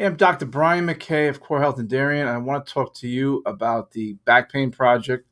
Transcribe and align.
Hey, 0.00 0.06
I'm 0.06 0.14
Dr. 0.14 0.46
Brian 0.46 0.86
McKay 0.86 1.28
of 1.28 1.40
Core 1.40 1.58
Health 1.58 1.80
and 1.80 1.88
Darien. 1.88 2.28
I 2.28 2.38
want 2.38 2.64
to 2.64 2.72
talk 2.72 2.94
to 2.98 3.08
you 3.08 3.42
about 3.44 3.90
the 3.90 4.12
back 4.24 4.52
pain 4.52 4.70
project, 4.70 5.26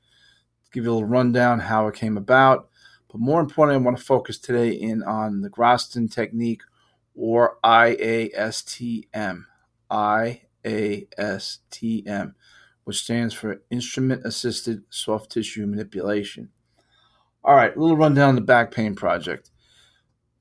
give 0.72 0.82
you 0.82 0.90
a 0.90 0.92
little 0.92 1.08
rundown 1.08 1.60
how 1.60 1.86
it 1.86 1.94
came 1.94 2.16
about. 2.16 2.68
But 3.06 3.20
more 3.20 3.40
importantly, 3.40 3.80
I 3.80 3.84
want 3.84 3.96
to 3.96 4.02
focus 4.02 4.38
today 4.38 4.70
in 4.70 5.04
on 5.04 5.42
the 5.42 5.48
Graston 5.48 6.12
technique 6.12 6.62
or 7.14 7.58
IASTM. 7.64 9.44
IASTM, 9.88 10.44
which 12.82 12.98
stands 12.98 13.34
for 13.34 13.62
Instrument 13.70 14.26
Assisted 14.26 14.82
Soft 14.90 15.30
Tissue 15.30 15.64
Manipulation. 15.68 16.50
All 17.44 17.54
right, 17.54 17.76
a 17.76 17.78
little 17.78 17.96
rundown 17.96 18.30
on 18.30 18.34
the 18.34 18.40
back 18.40 18.72
pain 18.72 18.96
project. 18.96 19.52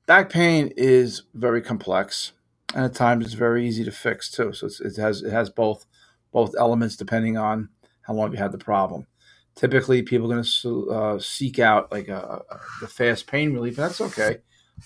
Back 0.06 0.30
pain 0.30 0.72
is 0.76 1.22
very 1.32 1.62
complex 1.62 2.32
and 2.74 2.84
at 2.84 2.94
times 2.94 3.24
it's 3.24 3.34
very 3.34 3.66
easy 3.66 3.84
to 3.84 3.90
fix 3.90 4.30
too. 4.30 4.52
So 4.52 4.68
it 4.84 4.96
has 4.96 5.22
it 5.22 5.30
has 5.30 5.50
both 5.50 5.86
both 6.32 6.54
elements 6.58 6.96
depending 6.96 7.36
on 7.36 7.68
how 8.02 8.14
long 8.14 8.32
you 8.32 8.38
had 8.38 8.52
the 8.52 8.58
problem. 8.58 9.06
Typically, 9.54 10.02
people 10.02 10.30
are 10.30 10.34
going 10.34 10.44
to 10.44 10.90
uh, 10.90 11.18
seek 11.18 11.58
out 11.58 11.90
like 11.90 12.08
a, 12.08 12.44
a, 12.50 12.60
the 12.82 12.86
fast 12.86 13.26
pain 13.26 13.54
relief, 13.54 13.78
and 13.78 13.84
that's 13.84 14.02
okay. 14.02 14.38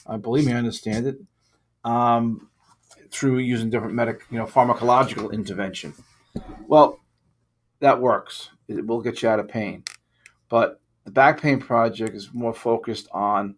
Uh, 0.07 0.17
believe 0.17 0.47
me, 0.47 0.53
I 0.53 0.57
understand 0.57 1.09
it. 1.09 1.17
Um, 1.83 2.49
through 3.11 3.39
using 3.39 3.71
different 3.71 3.95
medic, 3.95 4.21
you 4.31 4.39
know, 4.39 4.47
pharmacological 4.47 5.33
intervention. 5.33 5.93
Well, 6.69 7.01
that 7.81 8.01
works. 8.01 8.51
It 8.69 8.87
will 8.87 9.01
get 9.01 9.23
you 9.23 9.29
out 9.29 9.41
of 9.41 9.49
pain, 9.49 9.83
but 10.49 10.81
the 11.05 11.11
back 11.11 11.41
pain 11.41 11.59
project 11.59 12.15
is 12.15 12.31
more 12.33 12.55
focused 12.55 13.09
on 13.11 13.57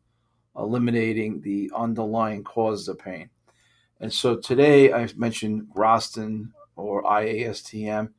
eliminating 0.56 1.42
the 1.42 1.70
underlying 1.76 2.42
causes 2.42 2.88
of 2.88 2.98
pain. 2.98 3.28
And 4.02 4.12
so 4.12 4.36
today 4.36 4.92
I've 4.92 5.16
mentioned 5.16 5.68
Graston 5.74 6.48
or 6.74 7.04
IASTM. 7.04 8.10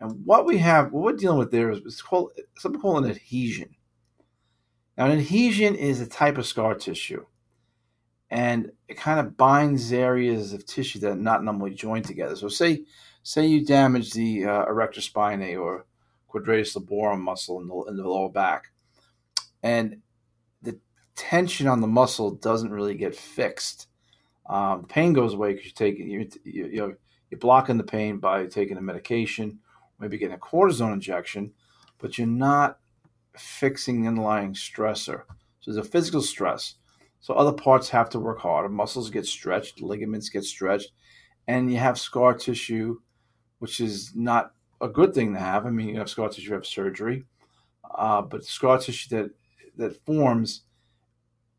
And 0.00 0.24
what 0.24 0.46
we 0.46 0.58
have, 0.58 0.92
what 0.92 1.02
we're 1.02 1.12
dealing 1.12 1.38
with 1.38 1.50
there 1.50 1.70
is 1.70 1.80
it's 1.84 2.00
called 2.00 2.30
something 2.56 2.80
called 2.80 3.04
an 3.04 3.10
adhesion. 3.10 3.74
Now, 4.96 5.06
an 5.06 5.18
adhesion 5.18 5.74
is 5.74 6.00
a 6.00 6.06
type 6.06 6.38
of 6.38 6.46
scar 6.46 6.74
tissue, 6.74 7.26
and 8.30 8.70
it 8.86 8.96
kind 8.96 9.18
of 9.18 9.36
binds 9.36 9.92
areas 9.92 10.52
of 10.52 10.66
tissue 10.66 11.00
that 11.00 11.12
are 11.12 11.16
not 11.16 11.42
normally 11.42 11.74
joined 11.74 12.04
together. 12.04 12.36
So, 12.36 12.48
say 12.48 12.84
say 13.24 13.46
you 13.46 13.64
damage 13.64 14.12
the 14.12 14.44
uh, 14.44 14.66
erector 14.66 15.00
spinae 15.00 15.60
or 15.60 15.86
quadratus 16.28 16.76
lumborum 16.76 17.20
muscle 17.20 17.60
in 17.60 17.68
the, 17.68 17.84
in 17.88 17.96
the 17.96 18.08
lower 18.08 18.28
back, 18.28 18.72
and 19.64 19.98
the 20.62 20.78
tension 21.16 21.66
on 21.66 21.80
the 21.80 21.86
muscle 21.88 22.32
doesn't 22.32 22.72
really 22.72 22.94
get 22.94 23.16
fixed 23.16 23.88
um, 24.48 24.82
the 24.82 24.88
pain 24.88 25.12
goes 25.12 25.34
away 25.34 25.52
because 25.52 25.66
you 25.66 25.72
take 25.72 25.98
you 25.98 26.28
you 26.44 26.96
you're 27.30 27.38
blocking 27.38 27.76
the 27.76 27.84
pain 27.84 28.18
by 28.18 28.46
taking 28.46 28.78
a 28.78 28.82
medication, 28.82 29.58
maybe 29.98 30.16
getting 30.16 30.34
a 30.34 30.38
cortisone 30.38 30.94
injection, 30.94 31.52
but 31.98 32.16
you're 32.16 32.26
not 32.26 32.78
fixing 33.36 34.00
the 34.00 34.08
underlying 34.08 34.54
stressor. 34.54 35.24
So 35.60 35.72
there's 35.72 35.86
a 35.86 35.90
physical 35.90 36.22
stress. 36.22 36.76
So 37.20 37.34
other 37.34 37.52
parts 37.52 37.90
have 37.90 38.08
to 38.10 38.20
work 38.20 38.38
harder. 38.38 38.68
Muscles 38.68 39.10
get 39.10 39.26
stretched, 39.26 39.82
ligaments 39.82 40.30
get 40.30 40.44
stretched, 40.44 40.92
and 41.46 41.70
you 41.70 41.78
have 41.78 41.98
scar 41.98 42.32
tissue, 42.32 43.00
which 43.58 43.80
is 43.80 44.12
not 44.14 44.52
a 44.80 44.88
good 44.88 45.12
thing 45.12 45.34
to 45.34 45.38
have. 45.38 45.66
I 45.66 45.70
mean, 45.70 45.88
you 45.88 45.98
have 45.98 46.08
scar 46.08 46.28
tissue, 46.28 46.48
you 46.48 46.54
have 46.54 46.64
surgery, 46.64 47.24
uh, 47.94 48.22
but 48.22 48.44
scar 48.44 48.78
tissue 48.78 49.16
that 49.16 49.30
that 49.76 50.04
forms 50.06 50.62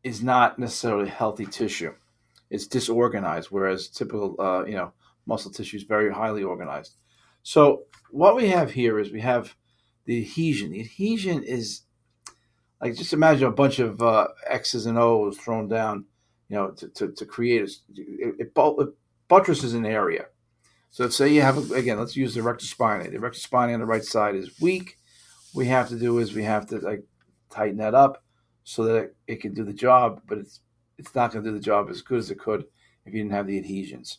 is 0.02 0.22
not 0.22 0.58
necessarily 0.58 1.08
healthy 1.08 1.46
tissue 1.46 1.92
it's 2.50 2.66
disorganized, 2.66 3.48
whereas 3.50 3.88
typical, 3.88 4.36
uh, 4.40 4.64
you 4.64 4.74
know, 4.74 4.92
muscle 5.26 5.50
tissue 5.50 5.76
is 5.76 5.84
very 5.84 6.12
highly 6.12 6.42
organized. 6.42 6.96
So 7.42 7.84
what 8.10 8.36
we 8.36 8.48
have 8.48 8.72
here 8.72 8.98
is 8.98 9.12
we 9.12 9.20
have 9.20 9.54
the 10.04 10.18
adhesion. 10.22 10.72
The 10.72 10.80
adhesion 10.80 11.42
is 11.42 11.82
like 12.80 12.96
just 12.96 13.12
imagine 13.12 13.46
a 13.46 13.52
bunch 13.52 13.78
of 13.78 14.02
uh, 14.02 14.28
X's 14.46 14.86
and 14.86 14.98
O's 14.98 15.38
thrown 15.38 15.68
down, 15.68 16.06
you 16.48 16.56
know, 16.56 16.70
to, 16.72 16.88
to, 16.88 17.12
to 17.12 17.24
create 17.24 17.62
it, 17.62 17.70
it, 17.94 18.34
it 18.54 18.54
buttresses 19.28 19.74
an 19.74 19.86
area. 19.86 20.26
So 20.90 21.04
let's 21.04 21.14
say 21.14 21.28
you 21.28 21.42
have 21.42 21.70
again, 21.70 21.98
let's 21.98 22.16
use 22.16 22.34
the 22.34 22.40
erector 22.40 22.66
spinae. 22.66 23.10
The 23.10 23.16
erector 23.16 23.38
spinae 23.38 23.74
on 23.74 23.80
the 23.80 23.86
right 23.86 24.04
side 24.04 24.34
is 24.34 24.60
weak. 24.60 24.96
What 25.52 25.60
we 25.60 25.68
have 25.68 25.88
to 25.90 25.98
do 25.98 26.18
is 26.18 26.34
we 26.34 26.42
have 26.42 26.66
to 26.68 26.78
like 26.78 27.04
tighten 27.48 27.76
that 27.78 27.94
up 27.94 28.24
so 28.64 28.84
that 28.84 28.96
it, 28.96 29.16
it 29.26 29.40
can 29.40 29.54
do 29.54 29.64
the 29.64 29.72
job, 29.72 30.22
but 30.26 30.38
it's 30.38 30.60
it's 31.00 31.14
not 31.14 31.32
going 31.32 31.44
to 31.44 31.50
do 31.50 31.56
the 31.56 31.62
job 31.62 31.88
as 31.90 32.02
good 32.02 32.18
as 32.18 32.30
it 32.30 32.38
could 32.38 32.64
if 33.06 33.14
you 33.14 33.20
didn't 33.20 33.32
have 33.32 33.46
the 33.46 33.58
adhesions. 33.58 34.18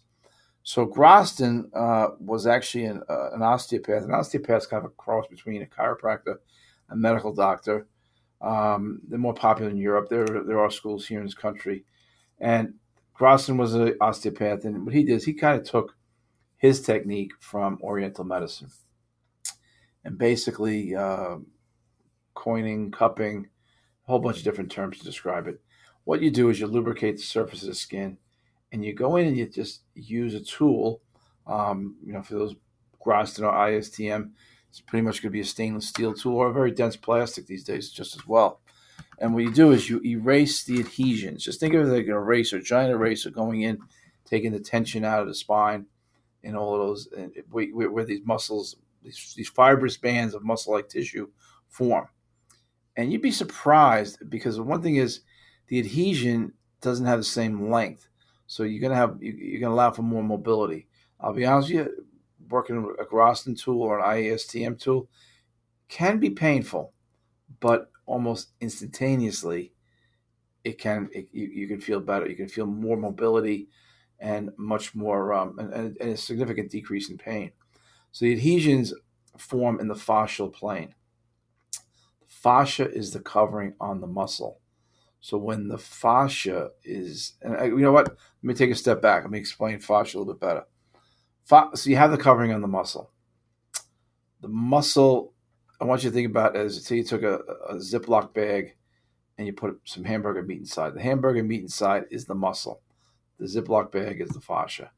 So 0.63 0.85
Graston 0.85 1.69
uh, 1.73 2.15
was 2.19 2.45
actually 2.45 2.85
an, 2.85 3.01
uh, 3.09 3.31
an, 3.31 3.41
osteopath. 3.41 4.03
An 4.03 4.13
osteopath 4.13 4.63
is 4.63 4.67
kind 4.67 4.83
of 4.83 4.91
a 4.91 4.95
cross 4.95 5.25
between 5.27 5.61
a 5.61 5.65
chiropractor, 5.65 6.37
a 6.89 6.95
medical 6.95 7.33
doctor. 7.33 7.87
Um, 8.41 9.01
they're 9.07 9.19
more 9.19 9.33
popular 9.33 9.71
in 9.71 9.77
Europe. 9.77 10.09
There, 10.09 10.25
there 10.25 10.59
are 10.59 10.69
schools 10.69 11.07
here 11.07 11.19
in 11.19 11.25
this 11.25 11.33
country. 11.33 11.85
And 12.39 12.75
Graston 13.17 13.57
was 13.57 13.73
an 13.73 13.95
osteopath. 14.01 14.65
And 14.65 14.85
what 14.85 14.93
he 14.93 15.03
did 15.03 15.15
is 15.15 15.25
he 15.25 15.33
kind 15.33 15.59
of 15.59 15.67
took 15.67 15.95
his 16.57 16.81
technique 16.81 17.33
from 17.39 17.79
Oriental 17.81 18.23
medicine 18.23 18.69
and 20.03 20.17
basically 20.17 20.95
uh, 20.95 21.37
coining, 22.33 22.91
cupping, 22.91 23.47
a 24.07 24.11
whole 24.11 24.19
bunch 24.19 24.37
of 24.37 24.43
different 24.43 24.71
terms 24.71 24.99
to 24.99 25.05
describe 25.05 25.47
it 25.47 25.59
what 26.03 26.21
you 26.21 26.31
do 26.31 26.49
is 26.49 26.59
you 26.59 26.67
lubricate 26.67 27.17
the 27.17 27.23
surface 27.23 27.61
of 27.61 27.69
the 27.69 27.75
skin 27.75 28.17
and 28.71 28.83
you 28.83 28.93
go 28.93 29.15
in 29.15 29.27
and 29.27 29.37
you 29.37 29.47
just 29.47 29.81
use 29.93 30.33
a 30.33 30.39
tool. 30.39 31.01
Um, 31.47 31.95
you 32.03 32.13
know, 32.13 32.21
for 32.21 32.35
those 32.35 32.55
Graston 33.05 33.43
or 33.43 33.51
IASTM, 33.51 34.31
it's 34.69 34.79
pretty 34.79 35.03
much 35.03 35.21
going 35.21 35.31
to 35.31 35.33
be 35.33 35.41
a 35.41 35.45
stainless 35.45 35.87
steel 35.87 36.13
tool 36.13 36.37
or 36.37 36.47
a 36.47 36.53
very 36.53 36.71
dense 36.71 36.95
plastic 36.95 37.45
these 37.45 37.63
days, 37.63 37.89
just 37.89 38.15
as 38.15 38.25
well. 38.25 38.61
And 39.19 39.33
what 39.33 39.43
you 39.43 39.51
do 39.51 39.71
is 39.71 39.89
you 39.89 40.01
erase 40.03 40.63
the 40.63 40.79
adhesions. 40.79 41.43
Just 41.43 41.59
think 41.59 41.73
of 41.73 41.87
it 41.87 41.91
like 41.91 42.05
an 42.05 42.11
eraser, 42.11 42.57
a 42.57 42.61
giant 42.61 42.91
eraser 42.91 43.29
going 43.29 43.61
in, 43.61 43.79
taking 44.25 44.51
the 44.51 44.59
tension 44.59 45.03
out 45.03 45.21
of 45.21 45.27
the 45.27 45.35
spine 45.35 45.85
and 46.43 46.55
all 46.55 46.73
of 46.73 46.79
those, 46.79 47.07
and 47.15 47.33
where, 47.51 48.05
these 48.05 48.25
muscles, 48.25 48.77
these, 49.03 49.33
these 49.35 49.49
fibrous 49.49 49.97
bands 49.97 50.33
of 50.33 50.43
muscle-like 50.43 50.89
tissue 50.89 51.27
form. 51.67 52.07
And 52.95 53.11
you'd 53.11 53.21
be 53.21 53.31
surprised 53.31 54.29
because 54.29 54.55
the 54.55 54.63
one 54.63 54.81
thing 54.81 54.95
is 54.95 55.21
the 55.71 55.79
adhesion 55.79 56.51
doesn't 56.81 57.05
have 57.05 57.19
the 57.19 57.23
same 57.23 57.71
length. 57.71 58.09
So 58.45 58.63
you're 58.63 58.81
gonna 58.81 58.95
have 58.95 59.15
you're 59.21 59.61
gonna 59.61 59.73
allow 59.73 59.91
for 59.91 60.01
more 60.01 60.21
mobility. 60.21 60.89
I'll 61.17 61.31
be 61.31 61.45
honest 61.45 61.69
with 61.69 61.87
you, 61.87 62.05
working 62.49 62.93
a 62.99 63.05
Graston 63.05 63.57
tool 63.57 63.81
or 63.81 63.97
an 63.97 64.05
IASTM 64.05 64.81
tool 64.81 65.07
can 65.87 66.19
be 66.19 66.29
painful, 66.29 66.91
but 67.61 67.89
almost 68.05 68.49
instantaneously, 68.59 69.71
it 70.65 70.77
can 70.77 71.09
it, 71.13 71.29
you, 71.31 71.47
you, 71.47 71.67
can 71.69 71.79
feel 71.79 72.01
better. 72.01 72.27
You 72.27 72.35
can 72.35 72.49
feel 72.49 72.65
more 72.65 72.97
mobility 72.97 73.69
and 74.19 74.49
much 74.57 74.93
more 74.93 75.33
um, 75.33 75.57
and, 75.57 75.73
and 75.73 75.97
a 76.01 76.17
significant 76.17 76.69
decrease 76.69 77.09
in 77.09 77.17
pain. 77.17 77.51
So 78.11 78.25
the 78.25 78.33
adhesions 78.33 78.93
form 79.37 79.79
in 79.79 79.87
the 79.87 79.95
fascial 79.95 80.51
plane. 80.51 80.95
Fascia 82.27 82.91
is 82.91 83.13
the 83.13 83.21
covering 83.21 83.73
on 83.79 84.01
the 84.01 84.07
muscle. 84.07 84.60
So 85.21 85.37
when 85.37 85.67
the 85.67 85.77
fascia 85.77 86.71
is, 86.83 87.33
and 87.43 87.55
I, 87.55 87.65
you 87.65 87.77
know 87.77 87.91
what? 87.91 88.09
Let 88.09 88.17
me 88.43 88.53
take 88.55 88.71
a 88.71 88.75
step 88.75 89.01
back. 89.01 89.23
Let 89.23 89.31
me 89.31 89.39
explain 89.39 89.79
fascia 89.79 90.17
a 90.17 90.19
little 90.19 90.33
bit 90.33 90.41
better. 90.41 90.65
Fa- 91.45 91.71
so 91.75 91.89
you 91.89 91.97
have 91.97 92.11
the 92.11 92.17
covering 92.17 92.53
on 92.53 92.61
the 92.61 92.67
muscle. 92.67 93.11
The 94.41 94.47
muscle, 94.47 95.33
I 95.79 95.85
want 95.85 96.03
you 96.03 96.09
to 96.09 96.13
think 96.13 96.29
about 96.29 96.55
as 96.55 96.83
say 96.85 96.97
you 96.97 97.03
took 97.03 97.23
a, 97.23 97.39
a 97.69 97.75
Ziploc 97.75 98.33
bag 98.33 98.75
and 99.37 99.47
you 99.47 99.53
put 99.53 99.79
some 99.85 100.03
hamburger 100.05 100.43
meat 100.43 100.59
inside. 100.59 100.95
The 100.95 101.01
hamburger 101.01 101.43
meat 101.43 101.61
inside 101.61 102.05
is 102.11 102.25
the 102.25 102.35
muscle. 102.35 102.81
The 103.39 103.45
Ziploc 103.45 103.91
bag 103.91 104.21
is 104.21 104.29
the 104.29 104.41
fascia. 104.41 104.91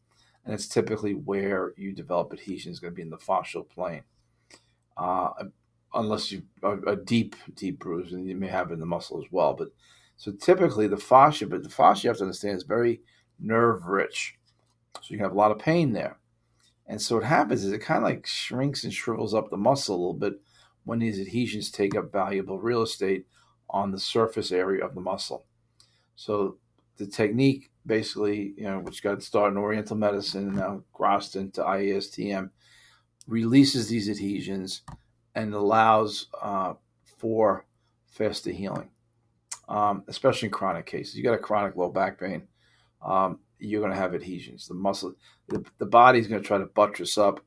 And 0.45 0.53
it's 0.53 0.67
typically 0.67 1.13
where 1.13 1.74
you 1.77 1.94
develop 1.94 2.33
adhesion 2.33 2.71
is 2.71 2.80
going 2.80 2.94
to 2.94 2.95
be 2.95 3.01
in 3.01 3.09
the 3.09 3.18
fascial 3.18 3.68
plane. 3.68 4.03
Uh, 4.98 5.31
unless 5.94 6.31
you 6.31 6.44
a, 6.63 6.71
a 6.92 6.95
deep, 6.95 7.36
deep 7.56 7.80
bruise, 7.80 8.13
and 8.13 8.27
you 8.27 8.36
may 8.36 8.48
have 8.48 8.69
it 8.69 8.74
in 8.74 8.80
the 8.80 8.86
muscle 8.86 9.19
as 9.19 9.31
well. 9.31 9.53
But 9.53 9.69
so 10.24 10.31
typically 10.31 10.88
the 10.88 10.96
fascia, 10.96 11.46
but 11.48 11.64
the 11.64 11.70
fascia 11.70 12.06
you 12.06 12.10
have 12.10 12.16
to 12.20 12.24
understand 12.24 12.56
is 12.56 12.64
very 12.64 13.02
nerve 13.42 13.88
rich. 13.88 14.38
So 15.02 15.14
you 15.14 15.18
have 15.18 15.34
a 15.34 15.38
lot 15.38 15.52
of 15.52 15.60
pain 15.60 15.92
there. 15.92 16.18
And 16.88 17.02
so 17.02 17.16
what 17.16 17.25
happens 17.25 17.66
is 17.66 17.74
it 17.74 17.80
kind 17.80 17.98
of 17.98 18.10
like 18.10 18.25
shrinks 18.25 18.86
and 18.86 18.94
shrivels 18.94 19.34
up 19.34 19.50
the 19.50 19.58
muscle 19.58 19.96
a 19.96 19.98
little 19.98 20.14
bit 20.14 20.40
when 20.86 21.00
these 21.00 21.20
adhesions 21.20 21.70
take 21.70 21.94
up 21.94 22.14
valuable 22.14 22.58
real 22.58 22.84
estate 22.84 23.25
on 23.70 23.92
the 23.92 24.00
surface 24.00 24.54
area 24.54 24.86
of 24.86 24.96
the 24.96 25.02
muscle. 25.02 25.44
So 26.16 26.56
the 26.96 27.06
technique 27.06 27.70
basically, 27.86 28.54
you 28.56 28.64
know, 28.64 28.80
which 28.80 29.04
got 29.04 29.22
started 29.24 29.58
in 29.58 29.62
Oriental 29.62 29.98
medicine 29.98 30.48
and 30.48 30.56
now 30.56 30.84
crossed 30.94 31.36
into 31.36 31.62
IASTM, 31.62 32.50
releases 33.28 33.90
these 33.90 34.10
adhesions 34.10 34.84
and 35.36 35.54
allows 35.54 36.28
uh, 36.42 36.75
for 37.18 37.66
faster 38.06 38.52
healing 38.52 38.90
um, 39.68 40.04
especially 40.07 40.48
in 40.48 40.51
chronic 40.51 40.86
cases. 40.86 41.15
You 41.15 41.24
got 41.24 41.33
a 41.33 41.39
chronic 41.39 41.75
low 41.75 41.89
back 41.89 42.19
pain. 42.19 42.48
Um, 43.06 43.39
you're 43.60 43.81
going 43.81 43.94
to 43.94 44.00
have 44.00 44.13
adhesions. 44.13 44.68
The 44.68 44.74
muscle, 44.74 45.13
the, 45.48 45.63
the 45.77 45.86
body's 45.86 46.27
going 46.27 46.42
to 46.42 46.48
try 46.48 46.57
to 46.57 46.65
buttress 46.65 47.18
up 47.18 47.39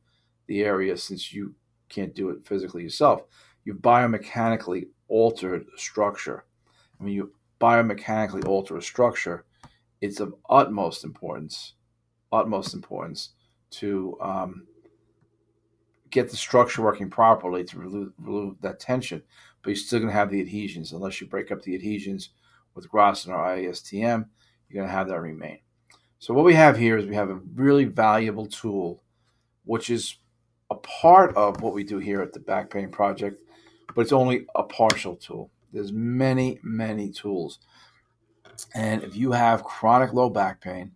the 0.46 0.62
area 0.62 0.96
since 0.96 1.32
you 1.32 1.54
can't 1.88 2.14
do 2.14 2.30
it 2.30 2.46
physically 2.46 2.82
yourself. 2.82 3.22
You've 3.64 3.78
biomechanically 3.78 4.88
altered 5.08 5.66
structure. 5.76 6.44
When 6.98 7.12
you 7.12 7.32
biomechanically 7.60 8.46
alter 8.46 8.76
a 8.76 8.82
structure, 8.82 9.44
it's 10.00 10.20
of 10.20 10.34
utmost 10.48 11.04
importance, 11.04 11.74
utmost 12.32 12.74
importance 12.74 13.30
to 13.70 14.16
um, 14.20 14.66
get 16.16 16.30
the 16.30 16.36
structure 16.36 16.80
working 16.80 17.10
properly 17.10 17.62
to 17.62 17.78
remove, 17.78 18.56
that 18.62 18.80
tension. 18.80 19.22
But 19.62 19.70
you're 19.70 19.76
still 19.76 19.98
going 19.98 20.10
to 20.10 20.16
have 20.16 20.30
the 20.30 20.40
adhesions 20.40 20.92
unless 20.92 21.20
you 21.20 21.26
break 21.26 21.52
up 21.52 21.62
the 21.62 21.74
adhesions 21.74 22.30
with 22.74 22.90
Graston 22.90 23.28
or 23.28 23.38
IASTM. 23.38 24.26
You're 24.68 24.80
going 24.80 24.88
to 24.88 24.96
have 24.96 25.08
that 25.08 25.20
remain. 25.20 25.58
So 26.18 26.32
what 26.32 26.46
we 26.46 26.54
have 26.54 26.78
here 26.78 26.96
is 26.96 27.06
we 27.06 27.14
have 27.14 27.28
a 27.28 27.40
really 27.54 27.84
valuable 27.84 28.46
tool, 28.46 29.02
which 29.64 29.90
is 29.90 30.16
a 30.70 30.76
part 30.76 31.36
of 31.36 31.60
what 31.60 31.74
we 31.74 31.84
do 31.84 31.98
here 31.98 32.22
at 32.22 32.32
the 32.32 32.40
Back 32.40 32.70
Pain 32.70 32.90
Project, 32.90 33.42
but 33.94 34.00
it's 34.00 34.12
only 34.12 34.46
a 34.54 34.62
partial 34.62 35.16
tool. 35.16 35.50
There's 35.72 35.92
many, 35.92 36.58
many 36.62 37.10
tools. 37.10 37.58
And 38.74 39.02
if 39.02 39.14
you 39.14 39.32
have 39.32 39.64
chronic 39.64 40.14
low 40.14 40.30
back 40.30 40.62
pain, 40.62 40.92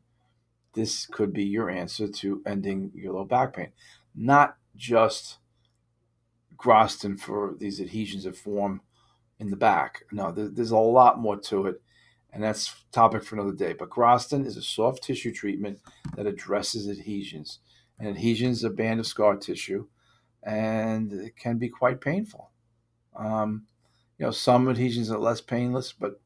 this 0.72 1.04
could 1.06 1.34
be 1.34 1.44
your 1.44 1.68
answer 1.68 2.08
to 2.08 2.42
ending 2.46 2.90
your 2.94 3.12
low 3.12 3.24
back 3.24 3.52
pain. 3.54 3.72
Not 4.14 4.56
just 4.76 5.38
Graston 6.56 7.18
for 7.18 7.54
these 7.58 7.80
adhesions 7.80 8.24
that 8.24 8.36
form 8.36 8.82
in 9.38 9.50
the 9.50 9.56
back. 9.56 10.02
No, 10.12 10.30
there's 10.30 10.70
a 10.70 10.76
lot 10.76 11.18
more 11.18 11.38
to 11.40 11.66
it, 11.66 11.82
and 12.32 12.42
that's 12.42 12.84
topic 12.92 13.24
for 13.24 13.36
another 13.36 13.56
day. 13.56 13.72
But 13.72 13.90
Graston 13.90 14.46
is 14.46 14.56
a 14.56 14.62
soft 14.62 15.02
tissue 15.02 15.32
treatment 15.32 15.80
that 16.16 16.26
addresses 16.26 16.88
adhesions. 16.88 17.60
And 17.98 18.08
adhesions 18.08 18.58
is 18.58 18.64
a 18.64 18.70
band 18.70 19.00
of 19.00 19.06
scar 19.06 19.36
tissue, 19.36 19.86
and 20.42 21.12
it 21.12 21.36
can 21.36 21.58
be 21.58 21.68
quite 21.68 22.00
painful. 22.00 22.50
Um, 23.16 23.66
you 24.18 24.26
know, 24.26 24.32
some 24.32 24.68
adhesions 24.68 25.10
are 25.10 25.18
less 25.18 25.40
painless, 25.40 25.92
but 25.92 26.20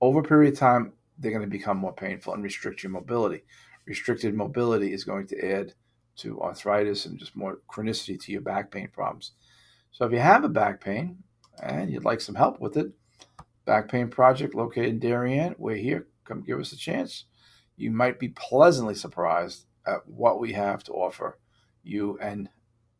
over 0.00 0.20
a 0.20 0.24
period 0.24 0.54
of 0.54 0.58
time, 0.58 0.92
they're 1.18 1.32
going 1.32 1.42
to 1.42 1.48
become 1.48 1.76
more 1.76 1.92
painful 1.92 2.32
and 2.32 2.42
restrict 2.42 2.82
your 2.82 2.92
mobility. 2.92 3.44
Restricted 3.86 4.34
mobility 4.34 4.92
is 4.92 5.04
going 5.04 5.26
to 5.28 5.46
add 5.46 5.74
to 6.18 6.40
arthritis 6.40 7.06
and 7.06 7.18
just 7.18 7.36
more 7.36 7.58
chronicity 7.72 8.20
to 8.20 8.32
your 8.32 8.40
back 8.40 8.70
pain 8.70 8.88
problems. 8.92 9.32
So 9.90 10.04
if 10.04 10.12
you 10.12 10.18
have 10.18 10.44
a 10.44 10.48
back 10.48 10.80
pain 10.80 11.18
and 11.62 11.90
you'd 11.90 12.04
like 12.04 12.20
some 12.20 12.34
help 12.34 12.60
with 12.60 12.76
it, 12.76 12.92
Back 13.64 13.90
Pain 13.90 14.08
Project 14.08 14.54
located 14.54 14.88
in 14.88 14.98
Darien, 14.98 15.54
we're 15.58 15.76
here. 15.76 16.06
Come 16.24 16.42
give 16.42 16.58
us 16.58 16.72
a 16.72 16.76
chance. 16.76 17.24
You 17.76 17.90
might 17.90 18.18
be 18.18 18.28
pleasantly 18.28 18.94
surprised 18.94 19.66
at 19.86 20.06
what 20.06 20.40
we 20.40 20.54
have 20.54 20.82
to 20.84 20.92
offer 20.92 21.38
you 21.82 22.18
and 22.22 22.48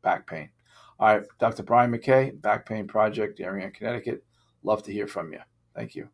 back 0.02 0.26
pain. 0.26 0.50
All 0.98 1.08
right, 1.16 1.26
Dr. 1.38 1.62
Brian 1.62 1.90
McKay, 1.90 2.38
Back 2.40 2.66
Pain 2.66 2.86
Project, 2.86 3.38
Darien, 3.38 3.70
Connecticut. 3.70 4.24
Love 4.62 4.82
to 4.82 4.92
hear 4.92 5.06
from 5.06 5.32
you. 5.32 5.40
Thank 5.74 5.94
you. 5.94 6.08